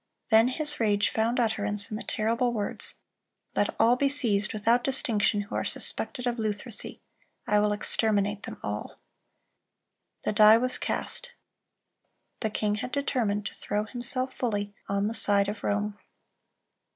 [0.31, 2.95] Then his rage found utterance in the terrible words:
[3.55, 7.01] "Let all be seized without distinction who are suspected of Lutheresy.
[7.45, 11.33] I will exterminate them all."(336) The die was cast.
[12.39, 15.99] The king had determined to throw himself fully on the side of Rome.